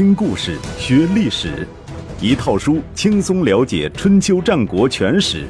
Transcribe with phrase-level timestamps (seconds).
[0.00, 1.68] 听故事学历史，
[2.22, 5.46] 一套书轻松了解春秋战国全史。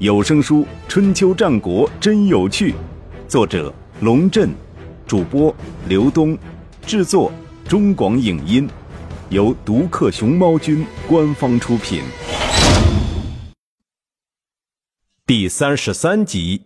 [0.00, 2.72] 有声书《春秋战国真有趣》，
[3.28, 4.50] 作者龙震，
[5.06, 5.54] 主播
[5.88, 6.36] 刘东，
[6.82, 7.30] 制作
[7.68, 8.68] 中广影音，
[9.30, 12.02] 由独克熊猫君官方出品。
[15.24, 16.60] 第三十三集，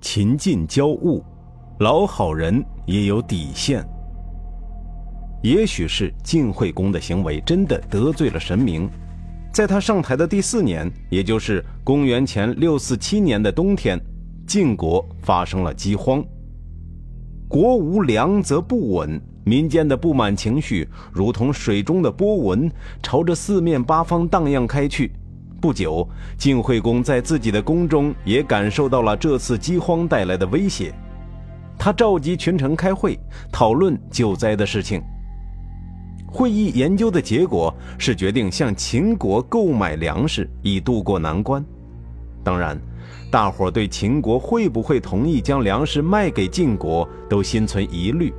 [0.00, 1.24] 秦晋交恶，
[1.78, 3.86] 老好人也有底线。
[5.42, 8.88] 也许是晋惠公的行为真的得罪了神明，
[9.52, 14.00] 在他上台的第四年，也就是公元前六四七年的冬天，
[14.46, 16.24] 晋国发生了饥荒。
[17.48, 22.70] 国无粮则不稳，民间的不满情绪如同水中的波纹，
[23.02, 25.10] 朝着四面八方荡漾开去。
[25.60, 30.94] 不久，晋惠公在自己的宫中也感受到了这次饥荒带来的威胁，
[31.76, 33.18] 他召集群臣开会，
[33.50, 35.02] 讨论救灾的事情。
[36.32, 41.62] 会议研究的结果是决定向秦国购买粮食，以渡过难关。
[42.42, 42.80] 当然，
[43.30, 48.32] 大伙对秦国会不会同意将粮食卖给晋国都心存疑虑。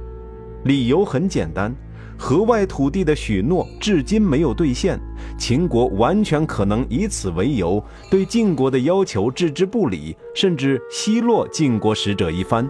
[0.64, 1.74] 理由很简单：
[2.18, 5.00] 河外土地的许诺至今没有兑现，
[5.38, 12.68] 秦国完全可能以此为由对晋国的要求置之不理，甚至奚落晋国使者一番。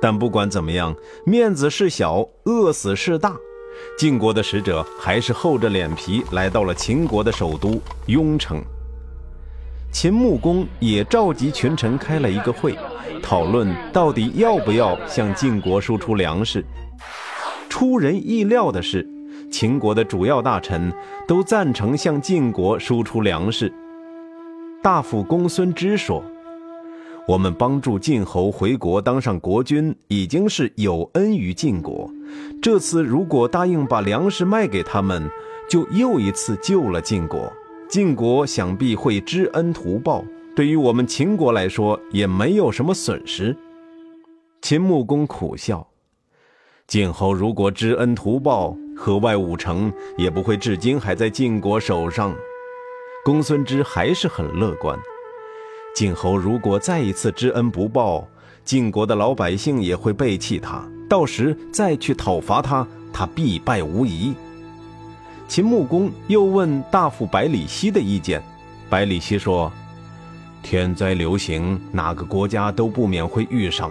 [0.00, 0.94] 但不管怎么样，
[1.26, 3.36] 面子是小，饿死是大。
[3.98, 8.62] 晋国的使者还是厚着脸皮来到了秦国的首都雍城。
[9.90, 12.76] 秦穆公也召集群臣开了一个会，
[13.22, 16.64] 讨论到底要不要向晋国输出粮食。
[17.68, 19.06] 出人意料的是，
[19.50, 20.92] 秦国的主要大臣
[21.26, 23.72] 都赞成向晋国输出粮食。
[24.82, 26.22] 大夫公孙支说。
[27.28, 32.10] 我们帮助晋侯回国当上国君，已经是有恩于晋国。
[32.62, 35.30] 这次如果答应把粮食卖给他们，
[35.68, 37.52] 就又一次救了晋国。
[37.86, 40.24] 晋国想必会知恩图报，
[40.56, 43.54] 对于我们秦国来说也没有什么损失。
[44.62, 45.86] 秦穆公苦笑：
[46.86, 52.34] 晋侯如果知恩图报，河外五城也不会至今还在晋国手上。
[53.22, 54.98] 公孙支还是很乐观。
[55.98, 58.24] 晋侯如果再一次知恩不报，
[58.64, 64.32] 晋国的老百姓也会背弃他，到时再去讨伐他，他必败无疑。
[65.48, 68.40] 秦穆公又问大夫百里奚的意见，
[68.88, 69.72] 百里奚说
[70.62, 73.90] ：“天灾流行，哪个国家都不免会遇上，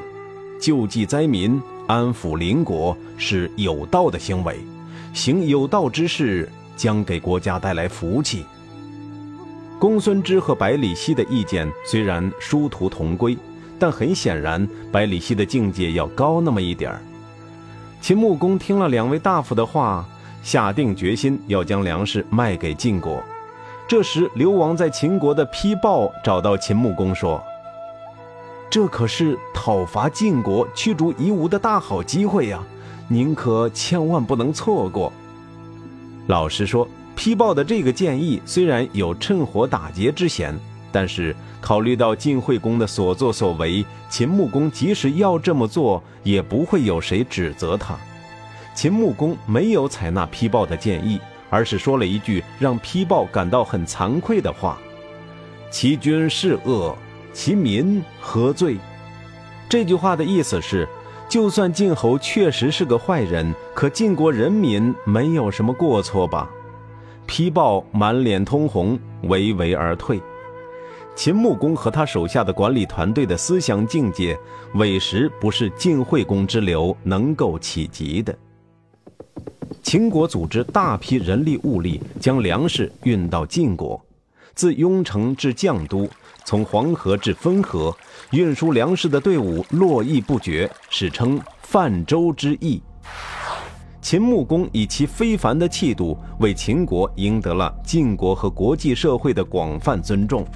[0.62, 4.58] 救济灾民、安抚邻国是有道的行为，
[5.14, 6.48] 行有道之事，
[6.78, 8.46] 将给国家带来福气。”
[9.80, 13.38] 公孙支和百里奚的意见虽然殊途同归，
[13.78, 17.02] 但很显然，百里奚的境界要高那么一点儿。
[18.02, 20.04] 秦穆公听了两位大夫的话，
[20.42, 23.24] 下定决心要将粮食卖给晋国。
[23.88, 27.40] 这时，流亡在秦国的丕豹找到秦穆公说
[28.72, 32.64] ：“这可是讨伐晋国、驱逐夷吾的大好机会呀，
[33.08, 35.14] 您可千万不能错过。”
[36.26, 36.88] 老实说。
[37.18, 40.58] 批报的这个建议虽然有趁火打劫之嫌，
[40.92, 47.98] 但是考虑到晋惠公的所作所为，秦穆公即使要这么做，也不会有谁指责他。
[48.76, 51.20] 秦穆公没有采纳批报的建议，
[51.50, 54.78] 而是说了一句让批报感到很惭愧的话
[55.72, 56.96] ：“其君是恶，
[57.34, 58.78] 其民何罪？”
[59.68, 60.88] 这句话的意思是，
[61.28, 66.48] 就算晋侯确实是个坏人，可晋国人民没有什么过错吧？
[67.28, 70.20] 批报满脸通红，唯唯而退。
[71.16, 74.38] 秦穆公和他手下的管理团队的思想境界，
[74.76, 78.36] 委实不是晋惠公之流能够企及的。
[79.84, 84.00] 秦国组织大批人力物力，将粮食运到晋国，
[84.54, 86.08] 自雍城至绛都，
[86.46, 87.96] 从黄河至汾河，
[88.32, 92.82] 运输粮食的队伍络绎不绝，史称“泛舟之役”。
[94.10, 100.48] 秦穆公以其非凡的气度，为秦国赢得了晋国和国际社会的广泛尊重。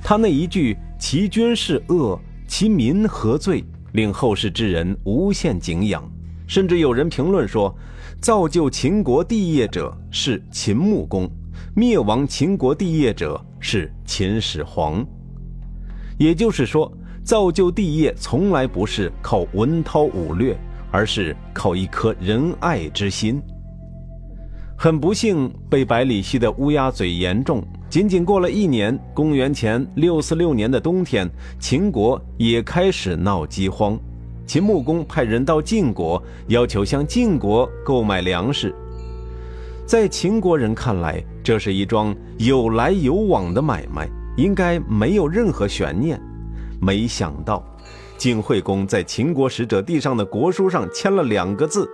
[0.00, 3.64] 他那一句“其君是恶，其民何罪”，
[3.94, 6.08] 令后世之人无限敬仰。
[6.46, 7.74] 甚至有人评论说，
[8.20, 11.28] 造就秦国帝业者是秦穆公，
[11.74, 15.04] 灭亡秦国帝业者是秦始皇。
[16.16, 16.92] 也就是说，
[17.24, 20.56] 造就帝业从来不是靠文韬武略。
[20.94, 23.42] 而是靠一颗仁爱之心。
[24.78, 27.60] 很不幸，被百里奚的乌鸦嘴言中。
[27.90, 33.98] 仅仅过了一年，公元前六四六年的冬天，秦国也开始闹饥荒。
[34.46, 38.72] 秦穆公派人到晋国，要求向晋国购买粮食。
[39.84, 46.20] 在秦国人看来，这是一桩有来有往的买卖，应该没有任何悬念。
[46.80, 47.64] 没想到，
[48.24, 51.86] 晋惠公在秦国使者递上的国书上签了两个字。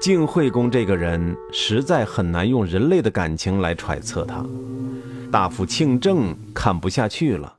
[0.00, 4.44] 晋惠公这个人实在很难用人类的感情来揣测他。
[5.30, 7.54] 大夫庆政看不下去了，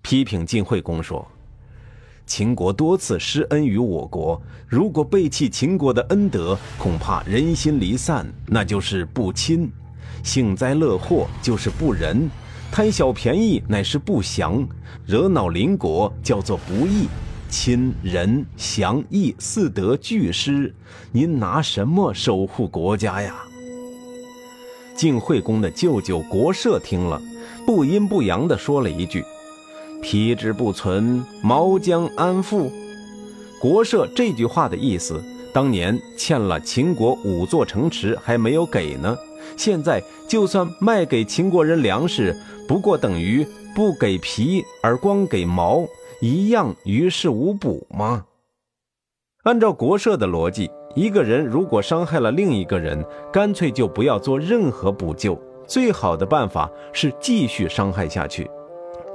[0.00, 1.26] 批评晋惠公说。
[2.24, 9.66] 秦国多次施恩于我国，如果背弃秦国的恩德，恐怕人心离散，那就是不亲；
[10.22, 12.28] 幸灾乐祸就是不仁；
[12.70, 14.64] 贪小便宜乃是不祥；
[15.04, 17.08] 惹恼邻国叫做不义。
[17.48, 20.74] 亲仁祥义四德俱失，
[21.12, 23.36] 您拿什么守护国家呀？
[24.96, 27.20] 晋惠公的舅舅国社听了，
[27.64, 29.24] 不阴不阳地说了一句。
[30.02, 32.70] 皮之不存，毛将安富？
[33.60, 35.22] 国社这句话的意思，
[35.52, 39.16] 当年欠了秦国五座城池还没有给呢，
[39.56, 45.86] 现在就算卖给秦国人粮食，不过等于不给皮而光给毛，
[46.20, 48.24] 一样于事无补吗？
[49.42, 58.50] 按照国社的逻辑，一个人如果伤害了另一个人，干脆就不要做任何补救，最好的办法是继续伤害下去。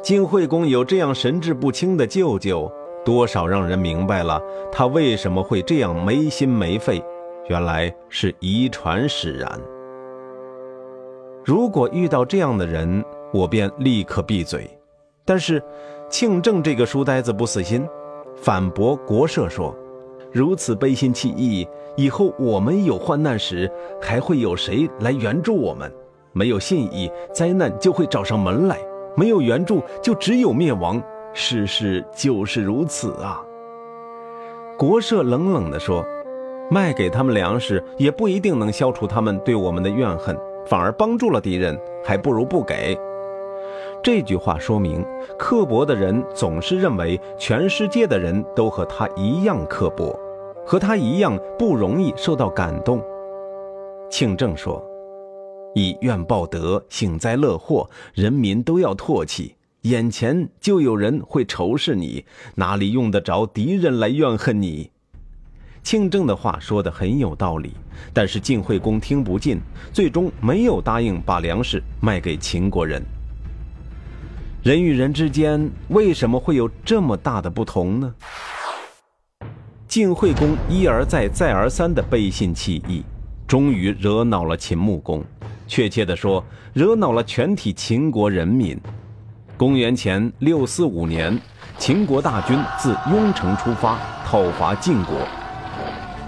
[0.01, 2.71] 晋惠公有这样神志不清的舅舅，
[3.03, 7.03] 多少让人明白了他为什么会这样没心没肺。
[7.49, 9.59] 原来是遗传使然。
[11.43, 13.03] 如果遇到这样的人，
[13.33, 14.69] 我便立刻闭嘴。
[15.25, 15.61] 但是
[16.09, 17.87] 庆正这个书呆子不死心，
[18.35, 19.75] 反驳国社说
[20.31, 23.71] ：“如此背信弃义，以后我们有患难时，
[24.01, 25.91] 还会有谁来援助我们？
[26.33, 28.77] 没有信义，灾难就会找上门来。”
[29.13, 31.01] 没有援助，就只有灭亡。
[31.33, 33.41] 世事就是如此啊！
[34.77, 36.05] 国社冷冷地说
[36.71, 42.97] ：“卖给他们粮食，也不一定能消除他们对我们的怨恨，反而帮助了敌人，还不如不给。”
[44.03, 45.05] 这句话说明，
[45.37, 50.17] 刻薄的人总是认为全世界的人都和他一样刻薄，
[50.65, 52.99] 和他一样不容易受到感动。
[54.09, 54.83] 庆正说。
[55.73, 59.55] 以怨报德，幸灾乐祸，人民都要唾弃。
[59.83, 62.25] 眼前就有人会仇视你，
[62.55, 64.91] 哪里用得着敌人来怨恨你？
[65.81, 67.71] 庆正的话说得很有道理，
[68.11, 69.61] 但是晋惠公听不进，
[69.93, 73.01] 最终没有答应把粮食卖给秦国人。
[74.63, 78.13] 人与人之间为什么会有这么大的不同呢？
[79.87, 83.03] 晋惠公一而再、再而三的背信弃义，
[83.47, 85.23] 终于惹恼了秦穆公。
[85.67, 88.79] 确切地说，惹恼了全体秦国人民。
[89.57, 91.35] 公元前六四五年，
[91.79, 95.15] 秦国大军自雍城出发，讨伐晋国。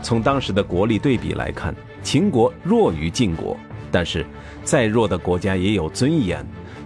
[0.02, 3.56] 从当时的国力对比来看，秦国弱于晋国，
[3.92, 4.26] 但是
[4.64, 6.44] 再弱的国家也有尊严，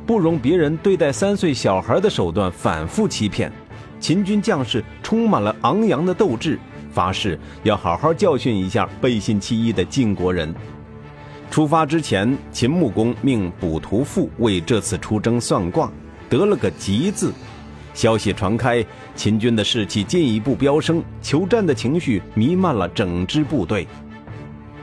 [0.08, 3.52] 不容别人对待三岁小孩的手段反复欺骗。
[4.00, 6.58] 秦军将士充满了昂扬的斗志，
[6.90, 10.56] 发誓要好好教训一下背信弃义的晋国人。
[11.52, 15.92] 出发之前，秦穆公命卜屠父为这次出征算卦，
[16.30, 17.34] 得了个吉字。
[17.94, 23.86] 消息传开，秦军的士气进一步飙升，求战的情绪弥漫了整支部队。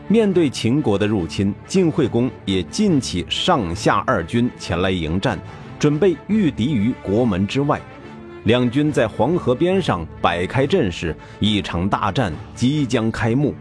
[0.09, 5.39] 面对秦国的入侵，晋惠公也尽起上下二军前来迎战，
[5.79, 7.81] 准备御敌于国门之外。
[8.45, 13.55] 两军在黄河边上摆开阵势，一场大战即将开幕。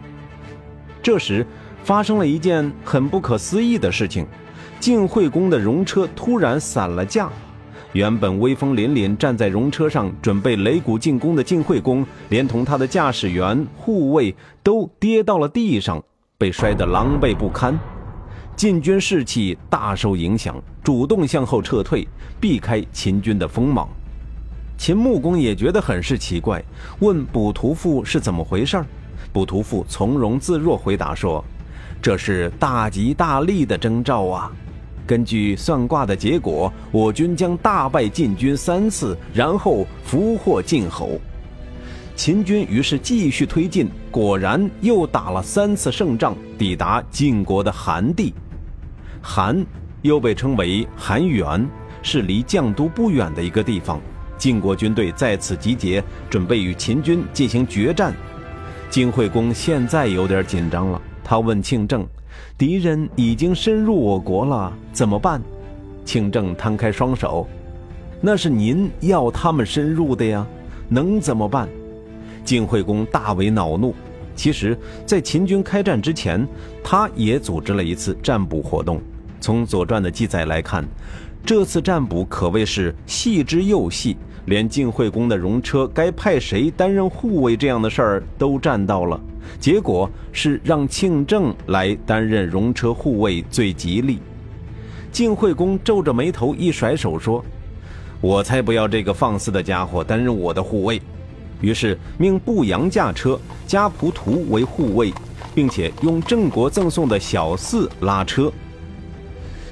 [1.02, 1.46] 这时。
[1.82, 4.26] 发生了一件很不可思议的事情，
[4.80, 7.28] 晋惠公的戎车突然散了架，
[7.92, 16.02] 原本威风凛凛站在戎车上准备擂鼓进攻的晋惠公，连同他的驾驶员、护卫都跌到了地上，
[16.44, 17.74] 被摔得狼狈不堪。
[18.54, 22.06] 晋军士气大受影响，主动向后撤退，
[22.38, 23.88] 避开秦军的锋芒。
[24.76, 26.62] 秦穆公也觉得很是奇怪，
[26.98, 28.78] 问卜屠父是怎么回事
[29.32, 31.42] 卜屠父从容自若回答说。
[32.02, 34.52] 这是大吉大利的征兆啊！
[35.06, 41.18] 根据算卦的结果，我军将大败晋军三次，然后俘获晋侯。
[42.16, 48.32] 秦军于是继续推进，果然又打了三次胜仗，抵达晋国的韩地。
[49.20, 49.64] 韩
[50.02, 51.68] 又被称为韩原，
[52.02, 54.00] 是离绛都不远的一个地方。
[54.38, 58.14] 晋国军队在此集结，准备与秦军进行决战。
[58.88, 61.02] 晋惠公现在有点紧张了。
[61.24, 62.06] 他问庆正
[62.56, 65.42] ：“敌人已经深入我国了，怎么办？”
[66.04, 67.48] 庆正摊开双手
[68.20, 70.46] ：“那是您要他们深入的呀，
[70.88, 71.68] 能怎么办？”
[72.44, 73.94] 晋惠公大为恼怒。
[74.36, 76.46] 其实，在秦军开战之前，
[76.82, 79.00] 他也组织了一次占卜活动。
[79.40, 80.84] 从《左传》的记载来看，
[81.46, 89.20] 这次占卜可谓是细之又细，连晋惠公的戎车该派谁担任护卫这样的事儿都占到了。
[89.60, 94.18] 结果是让庆正来担任戎车护卫最吉利。
[95.12, 97.44] 晋惠公皱着眉头一甩手说
[98.20, 101.00] ：“我才不要这个放肆的家伙担任我的护卫。”
[101.60, 105.12] 于是命步阳驾车，加仆徒为护卫，
[105.54, 108.52] 并且用郑国赠送的小厮拉车。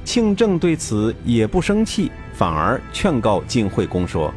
[0.04, 4.32] 庆正对此也不生气，反而劝告晋惠公说：“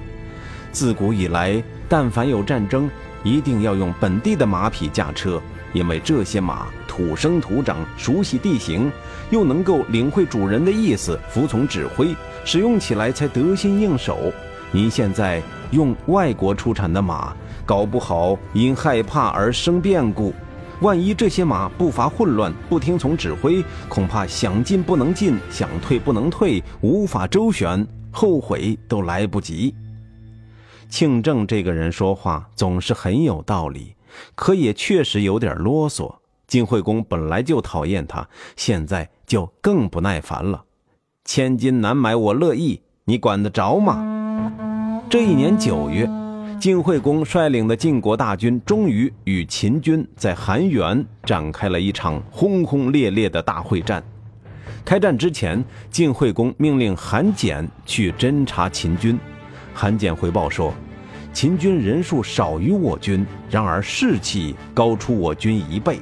[0.72, 2.90] 自古以来，但凡有战争，
[3.24, 5.42] 一定要用本地的马匹驾车，
[5.74, 8.92] 因为这些马土生土长，熟悉地形，
[9.32, 14.32] 又能够领会主人的意思，服从指挥，使用起来才得心应手。
[14.72, 15.42] 您现在
[15.72, 20.34] 用外国出产的马，搞不好因害怕而生变故。”
[20.82, 29.74] 万一这些马步伐混乱，不听从指挥，恐怕想进不能进，想退不能退，无法周旋，后悔都来不及。
[30.90, 33.96] 庆正这个人说话总是很有道理，
[34.36, 36.14] 可也确实有点啰嗦。
[36.46, 40.66] 晋惠公本来就讨厌他，现在就更不耐烦了。
[41.24, 44.15] 千金难买我乐意，你管得着吗？
[45.10, 46.10] 这一年九月。
[46.58, 54.02] 晋惠公率领的晋国大军终于与秦军在韩原展开了一场轰轰烈烈的大会战。
[54.84, 59.20] 开战之前，晋惠公命令韩简去侦察秦军。
[59.74, 60.74] 韩简回报说，
[61.34, 66.00] 秦军人数少于我军，然而士气高出我军一倍。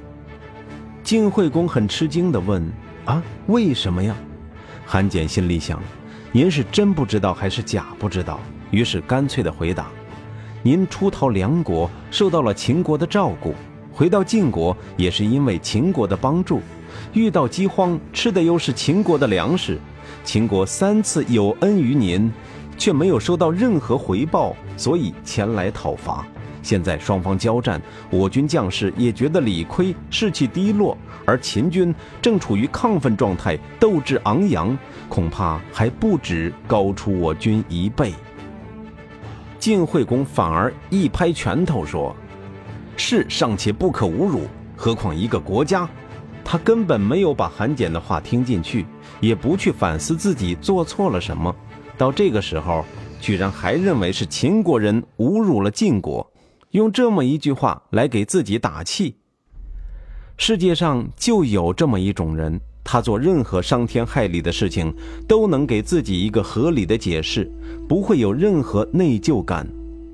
[1.04, 2.64] 晋惠公很吃惊地问
[3.06, 4.16] ：“啊，为什么呀？”
[4.86, 5.82] 韩简心里想
[6.32, 8.40] ：“您是真不知道还是假不知道？”
[8.74, 9.88] 于是干脆地回答。
[10.64, 13.54] 您出逃梁国，受到了秦国的照顾，
[13.94, 16.60] 回到晋国也是因为秦国的帮助。
[17.14, 19.80] 遇到饥荒，吃的又是秦国的粮食。
[20.24, 22.32] 秦国三次有恩于您，
[22.76, 26.26] 却没有收到任何回报，所以前来讨伐。
[26.64, 34.76] 现在双方交战，我军将士也觉得理亏，士气低落，而秦军正处于亢奋状态，斗志昂扬，
[35.10, 38.14] 恐怕还不止高出我军一倍。
[39.64, 42.14] 晋惠公反而一拍拳头说
[42.98, 44.42] ：“士尚且不可侮辱，
[44.76, 45.90] 何况一个国家？”
[46.44, 48.86] 他根本没有把韩简的话听进去，
[49.22, 51.56] 也不去反思自己做错了什么。
[51.98, 52.84] 到这个时候，
[53.22, 56.30] 居然还认为是秦国人侮辱了晋国，
[56.72, 59.16] 用这么一句话来给自己打气。
[60.36, 62.60] 世界上就有这么一种人。
[62.84, 64.94] 他做任何伤天害理的事情，
[65.28, 67.50] 都能给自己一个合理的解释，
[67.88, 69.66] 不会有任何内疚感；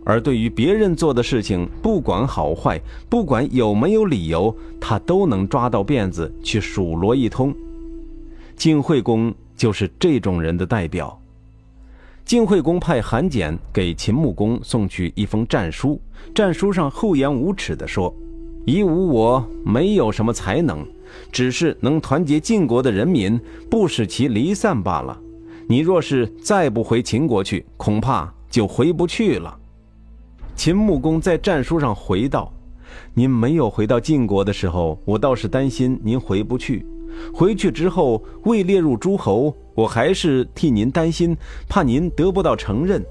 [0.05, 7.53] 而对于别人做的事情，不管好坏，不管有没有理由，他都能抓到辫子去数落一通。
[8.55, 11.19] 晋惠公就是这种人的代表。
[12.25, 15.99] 晋惠公派韩简给秦穆公送去一封战书，
[16.35, 18.13] 战书上厚颜无耻地说
[18.67, 20.85] ：“夷吾我没有什么才能。”
[21.31, 23.39] 只是能团结晋国的人民，
[23.69, 25.19] 不使其离散罢了。
[25.67, 29.55] 你若是再不回秦国去，恐怕就回不去了。
[30.55, 32.51] 秦穆公在战书上回道
[33.13, 36.83] ：“您没有回到晋国的时候，我倒是担心您回不去；
[37.33, 41.37] 回去之后未列入诸侯，我还是替您担心，
[41.69, 43.01] 怕您得不到承认。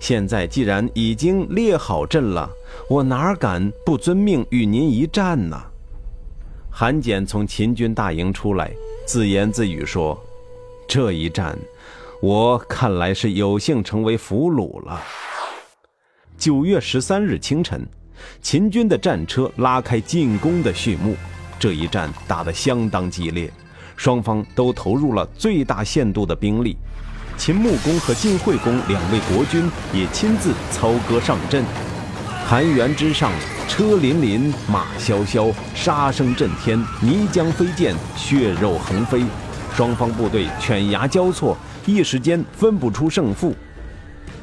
[0.00, 2.48] 现在既然已经列好阵了，
[2.88, 5.60] 我哪敢不遵命与您一战呢？”
[6.76, 8.68] 韩简从秦军大营出来，
[9.06, 10.20] 自言自语说
[10.88, 11.56] ：“这一战，
[12.20, 15.00] 我看来是有幸成为俘虏了。”
[16.36, 17.86] 九月十三日清晨，
[18.42, 21.14] 秦军的战车拉开进攻的序幕。
[21.60, 23.48] 这一战打得相当激烈，
[23.94, 26.76] 双方都投入了最大限度的兵力。
[27.38, 31.64] 秦穆公和晋惠公两位国君也亲自操戈上阵。
[32.44, 33.30] 韩原之上。
[33.68, 39.24] 车辚辚，马萧萧，杀声震天，泥浆飞溅，血肉横飞，
[39.74, 43.54] 双方部队犬牙交错，一时间分不出胜负。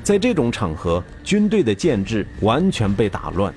[0.04, 3.54] 在这种场合，军队的建制完全被打乱，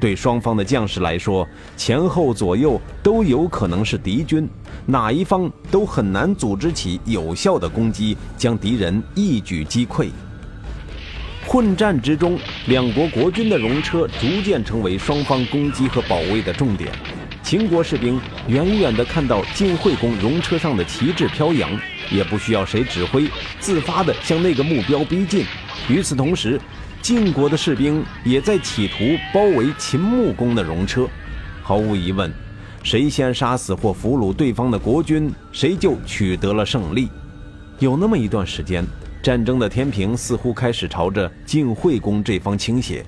[0.00, 4.48] 对双方的将士来说，前后左右都有可能是敌军，
[4.86, 10.08] 哪一方都很难组织起有效的攻击，将敌人一举击溃。
[11.52, 16.90] 混战之中，两国国军的戎车逐渐成为双方攻击和保卫的重点。
[17.42, 18.18] 秦国士兵
[18.48, 21.70] 远远地看到晋惠公戎车上的旗帜飘扬，
[22.10, 23.28] 也不需要谁指挥，
[23.60, 25.44] 自发地向那个目标逼近。
[25.90, 26.58] 与此同时，
[27.02, 31.06] 晋国的士兵也在企图包围秦穆公的戎车。
[31.62, 32.32] 毫无疑问，
[32.82, 37.10] 谁先杀死或俘虏对方的国君，谁就取得了胜利。
[37.78, 38.82] 有那么一段时间，
[39.22, 43.04] 战争的天平似乎开始朝着晋惠公这方倾斜。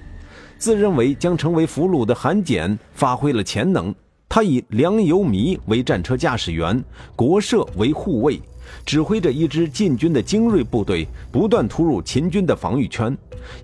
[0.57, 3.93] 自认为将成为俘虏的韩简发挥了潜能，
[4.29, 6.83] 他以梁由弥为战车驾驶员，
[7.17, 8.41] 国社为护卫，
[8.87, 13.15] 指挥着一支晋军的精锐部队，不断突入秦军的防御圈，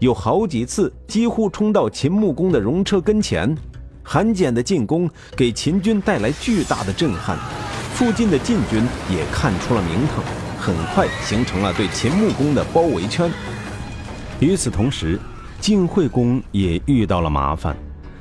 [0.00, 3.56] 有好几次几乎冲到秦穆公的戎车跟前。
[4.02, 7.38] 韩简的进攻给秦军带来巨大的震撼，
[7.94, 10.24] 附近的晋军也看出了名堂，
[10.60, 13.30] 很快形成了对秦穆公的包围圈。
[14.40, 15.18] 与此同时，
[15.58, 17.74] 晋惠公也遇到了麻烦，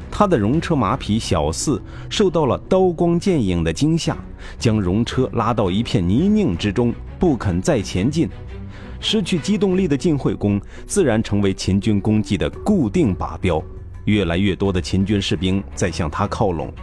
[0.10, 4.18] 他的戎车马匹小四受到了刀光剑影的惊吓，
[4.58, 8.30] 将戎车拉到一片泥泞之中，不肯再前进。
[9.02, 13.62] 失去机动力的晋惠公自然成为秦军攻击的固定靶标，
[14.06, 16.74] 越来越多的秦军士兵在向他靠拢。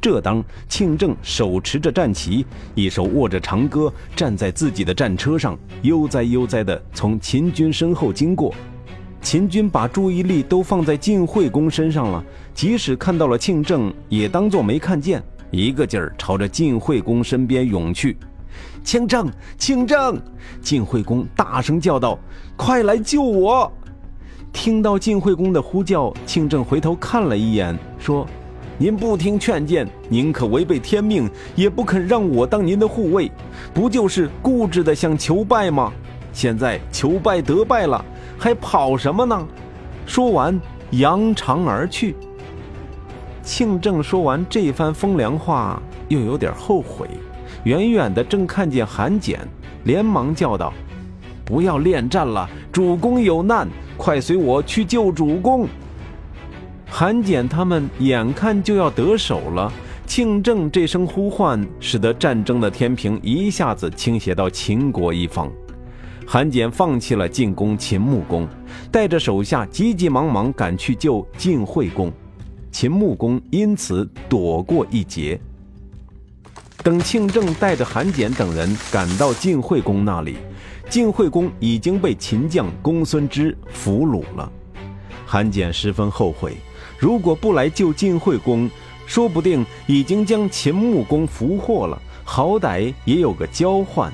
[0.00, 8.54] 这当庆正手持着战旗，一手握着长戈，站在自己的战车上，悠哉悠哉地从秦军身后经过。
[9.20, 12.24] 秦军把注意力都放在晋惠公身上了，
[12.54, 18.16] 即使看到了庆正，也当作没看见，一个劲儿朝着晋惠公身边涌去。
[18.84, 20.20] 庆正，庆正！
[20.62, 22.16] 晋惠公大声叫道
[22.56, 23.70] ：“快来救我！”
[24.52, 28.24] 听到晋惠公的呼叫，庆正回头看了一眼，说
[28.78, 33.30] ：“您不听劝谏，宁可违背天命，也不肯让我当您的护卫，
[33.72, 35.92] 不就是固执的想求败吗？
[36.32, 38.04] 现在求败得败了。”
[38.38, 39.48] 还跑什么呢？
[40.06, 42.14] 说完，扬长而去。
[43.42, 47.08] 庆正说完这番风凉话，又有点后悔。
[47.64, 49.40] 远远的正看见韩简，
[49.84, 50.70] 连忙叫道
[51.46, 53.66] ：“不要恋战了，主公有难，
[53.96, 55.66] 快随我去救主公。”
[56.88, 59.70] 韩简他们眼看就要得手了，
[60.06, 65.50] 庆正这声呼唤，使得战争的天平一下子倾斜到秦国一方。
[66.26, 68.48] 韩简放弃了进攻秦穆公，
[68.90, 72.10] 带着手下急急忙忙赶去救晋惠公，
[72.70, 75.38] 秦穆公因此躲过一劫。
[76.82, 80.36] 等庆正带着韩简等人赶到晋惠公那里，
[80.88, 84.50] 晋惠公已经被秦将公孙支俘虏了。
[85.24, 86.56] 韩简十分后悔，
[86.98, 88.70] 如果不来救晋惠公，
[89.06, 94.12] 说不定已经将秦穆公俘获了，好歹也有个交换。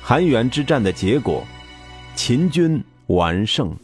[0.00, 1.42] 韩元之战的结果，
[2.14, 3.74] 秦军完胜。